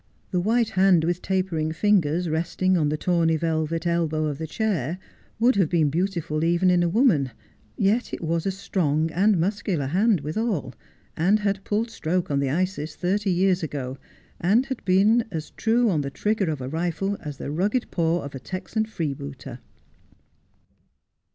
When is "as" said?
15.29-15.51, 17.21-17.37